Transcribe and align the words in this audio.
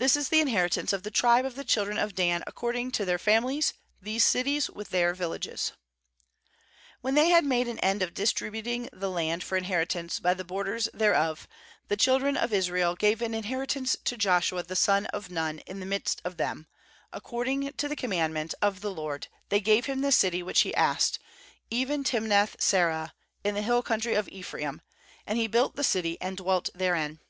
48This 0.00 0.16
is 0.16 0.28
the 0.30 0.40
inheritance 0.40 0.92
of 0.92 1.04
the 1.04 1.12
tribe 1.12 1.44
of 1.44 1.54
the 1.54 1.62
children 1.62 1.96
of 1.96 2.16
Dan 2.16 2.42
according 2.44 2.90
to 2.90 3.04
their 3.04 3.20
families, 3.20 3.72
these 4.02 4.24
cities 4.24 4.68
with 4.68 4.90
then* 4.90 5.14
villages. 5.14 5.70
49When 7.04 7.14
they 7.14 7.28
had 7.28 7.44
made 7.44 7.68
an 7.68 7.78
end 7.78 8.02
of 8.02 8.14
distributing 8.14 8.88
the 8.92 9.08
land 9.08 9.44
for 9.44 9.56
inheritance 9.56 10.18
by 10.18 10.34
the 10.34 10.42
borders 10.42 10.88
thereof, 10.92 11.46
the 11.86 11.96
children 11.96 12.36
of 12.36 12.52
Israel 12.52 12.96
gave 12.96 13.22
an 13.22 13.32
inheritance 13.32 13.96
to 14.02 14.16
Joshua 14.16 14.64
the 14.64 14.74
son 14.74 15.06
of 15.14 15.30
Nun 15.30 15.60
in 15.68 15.78
the 15.78 15.86
midst 15.86 16.20
of 16.24 16.36
them; 16.36 16.66
50according 17.12 17.74
to 17.76 17.86
the 17.88 17.94
commandment 17.94 18.54
of 18.60 18.80
2S4 18.80 18.80
JOSHUA 18.80 18.80
21.6 18.80 18.80
the 18.80 18.94
LORD 19.00 19.28
they 19.50 19.60
gave 19.60 19.86
him 19.86 20.00
the 20.00 20.10
city 20.10 20.42
which 20.42 20.62
he 20.62 20.74
asked, 20.74 21.20
even 21.70 22.02
Timnath 22.02 22.56
serah 22.58 23.12
in 23.44 23.54
the 23.54 23.62
hill 23.62 23.84
country 23.84 24.14
of 24.14 24.28
Ephraim; 24.30 24.80
and 25.24 25.38
he 25.38 25.46
built 25.46 25.76
the 25.76 25.84
city, 25.84 26.20
and 26.20 26.36
dwelt 26.38 26.70
therein. 26.74 27.20